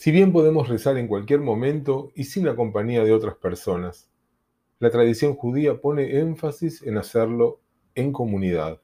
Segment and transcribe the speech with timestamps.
[0.00, 4.10] Si bien podemos rezar en cualquier momento y sin la compañía de otras personas,
[4.78, 7.60] la tradición judía pone énfasis en hacerlo
[7.94, 8.80] en comunidad.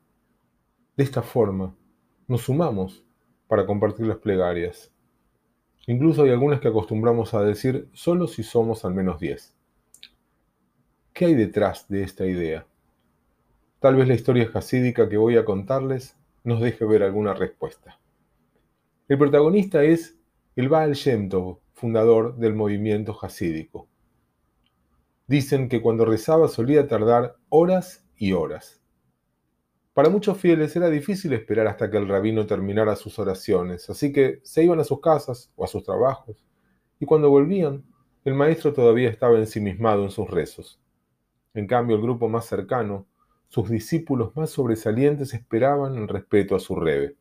[0.95, 1.75] De esta forma,
[2.29, 3.03] nos sumamos
[3.49, 4.93] para compartir las plegarias.
[5.87, 9.57] Incluso hay algunas que acostumbramos a decir solo si somos al menos diez.
[11.14, 12.67] ¿Qué hay detrás de esta idea?
[13.81, 16.14] Tal vez la historia jasídica que voy a contarles
[16.45, 17.98] nos deje ver alguna respuesta.
[19.09, 20.15] El protagonista es
[20.57, 23.91] el Baal Shem Tov, fundador del movimiento jasídico.
[25.27, 28.81] Dicen que cuando rezaba solía tardar horas y horas.
[29.93, 34.41] Para muchos fieles era difícil esperar hasta que el rabino terminara sus oraciones, así que
[34.45, 36.42] se iban a sus casas o a sus trabajos,
[36.98, 37.84] y cuando volvían,
[38.25, 40.81] el maestro todavía estaba ensimismado en sus rezos.
[41.53, 43.07] En cambio, el grupo más cercano,
[43.48, 47.15] sus discípulos más sobresalientes esperaban en respeto a su rebe.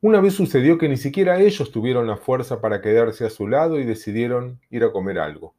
[0.00, 3.80] Una vez sucedió que ni siquiera ellos tuvieron la fuerza para quedarse a su lado
[3.80, 5.56] y decidieron ir a comer algo.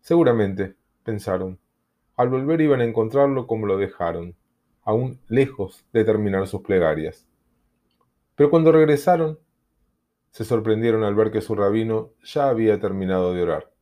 [0.00, 1.60] Seguramente, pensaron,
[2.16, 4.34] al volver iban a encontrarlo como lo dejaron,
[4.82, 7.28] aún lejos de terminar sus plegarias.
[8.34, 9.38] Pero cuando regresaron,
[10.32, 13.72] se sorprendieron al ver que su rabino ya había terminado de orar.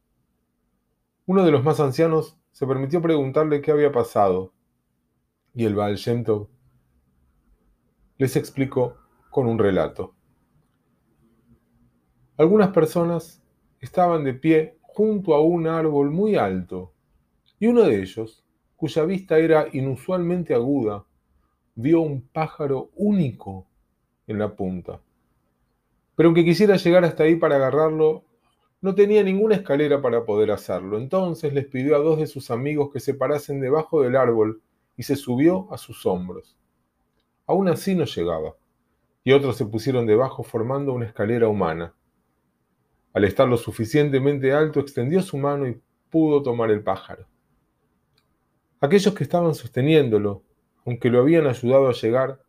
[1.25, 4.53] Uno de los más ancianos se permitió preguntarle qué había pasado,
[5.55, 5.99] y el Baal
[8.19, 10.15] les explicó con un relato.
[12.37, 13.43] Algunas personas
[13.81, 16.93] estaban de pie junto a un árbol muy alto,
[17.59, 18.45] y uno de ellos,
[18.77, 21.05] cuya vista era inusualmente aguda,
[21.75, 23.67] vio un pájaro único
[24.27, 25.01] en la punta.
[26.15, 28.25] Pero aunque quisiera llegar hasta ahí para agarrarlo,
[28.81, 30.99] no tenía ninguna escalera para poder hacerlo.
[30.99, 34.63] Entonces les pidió a dos de sus amigos que se parasen debajo del árbol
[34.97, 36.57] y se subió a sus hombros.
[37.47, 38.55] Aún así no llegaba
[39.29, 41.95] y otros se pusieron debajo formando una escalera humana.
[43.13, 45.79] Al estar lo suficientemente alto, extendió su mano y
[46.09, 47.27] pudo tomar el pájaro.
[48.81, 50.45] Aquellos que estaban sosteniéndolo,
[50.87, 52.41] aunque lo habían ayudado a llegar,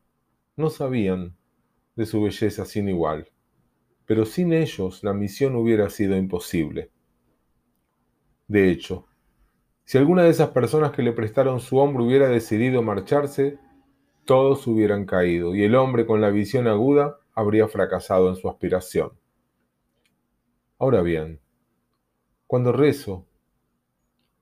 [0.56, 1.36] no sabían
[1.98, 3.30] de su belleza sin igual,
[4.06, 6.92] pero sin ellos la misión hubiera sido imposible.
[8.48, 9.06] De hecho,
[9.84, 13.60] si alguna de esas personas que le prestaron su hombro hubiera decidido marcharse,
[14.30, 19.14] todos hubieran caído y el hombre con la visión aguda habría fracasado en su aspiración.
[20.78, 21.40] Ahora bien,
[22.46, 23.26] cuando rezo,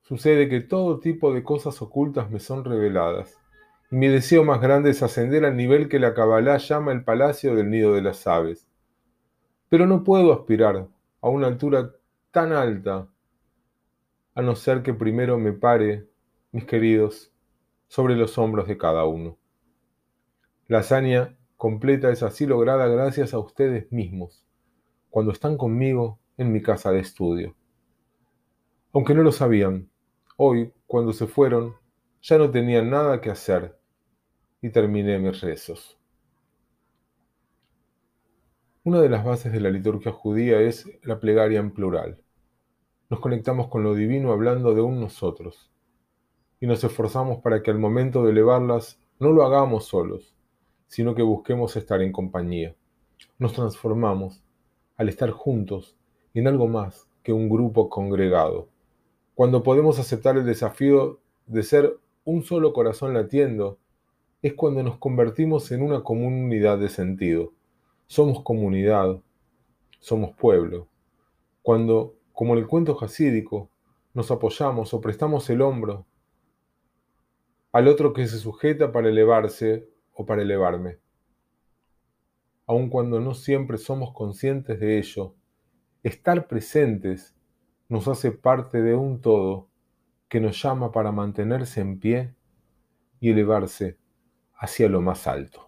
[0.02, 3.40] sucede que todo tipo de cosas ocultas me son reveladas,
[3.90, 7.56] y mi deseo más grande es ascender al nivel que la Kabbalah llama el palacio
[7.56, 8.68] del nido de las aves.
[9.70, 10.90] Pero no puedo aspirar
[11.22, 11.94] a una altura
[12.32, 13.08] tan alta,
[14.36, 16.10] a no ser que primero me pare,
[16.52, 17.32] mis queridos,
[17.88, 19.38] sobre los hombros de cada uno.
[20.70, 24.44] La hazaña completa es así lograda gracias a ustedes mismos,
[25.10, 27.56] cuando están conmigo en mi casa de estudio.
[28.92, 29.90] Aunque no lo sabían,
[30.36, 31.76] hoy, cuando se fueron,
[32.22, 33.80] ya no tenían nada que hacer
[34.62, 35.98] y terminé mis rezos.
[38.84, 42.22] Una de las bases de la liturgia judía es la plegaria en plural.
[43.10, 45.72] Nos conectamos con lo divino hablando de un nosotros
[46.60, 50.37] y nos esforzamos para que al momento de elevarlas no lo hagamos solos,
[50.88, 52.76] sino que busquemos estar en compañía.
[53.40, 54.42] Nos transformamos
[54.96, 55.96] al estar juntos
[56.34, 58.70] en algo más que un grupo congregado.
[59.36, 63.78] Cuando podemos aceptar el desafío de ser un solo corazón latiendo,
[64.42, 67.54] es cuando nos convertimos en una comunidad de sentido.
[68.08, 69.20] Somos comunidad,
[70.00, 70.88] somos pueblo.
[71.62, 73.70] Cuando, como en el cuento jasídico,
[74.14, 76.06] nos apoyamos o prestamos el hombro
[77.72, 79.88] al otro que se sujeta para elevarse
[80.18, 80.98] o para elevarme.
[82.66, 85.36] Aun cuando no siempre somos conscientes de ello,
[86.04, 87.36] estar presentes
[87.88, 89.70] nos hace parte de un todo
[90.28, 92.36] que nos llama para mantenerse en pie
[93.20, 93.98] y elevarse
[94.56, 95.67] hacia lo más alto.